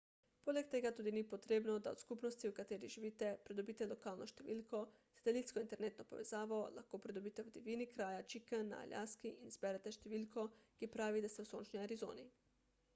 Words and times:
poleg 0.45 0.67
tega 0.75 0.91
tudi 0.99 1.11
ni 1.15 1.21
potrebno 1.33 1.73
da 1.87 1.91
od 1.97 1.99
skupnosti 2.03 2.49
v 2.51 2.55
kateri 2.59 2.87
živite 2.93 3.27
pridobite 3.49 3.87
lokalno 3.91 4.27
številko 4.31 4.79
satelitsko 5.19 5.63
internetno 5.65 6.05
povezavo 6.15 6.61
lahko 6.79 7.01
pridobite 7.05 7.45
v 7.51 7.55
divjini 7.59 7.87
kraja 7.93 8.25
chicken 8.35 8.73
na 8.75 8.81
aljaski 8.87 9.33
in 9.35 9.53
izberete 9.55 9.95
številko 10.01 10.47
ki 10.81 10.91
pravi 10.97 11.23
da 11.29 11.33
ste 11.35 11.47
v 11.47 11.53
sončni 11.55 11.85
arizoni 11.87 12.27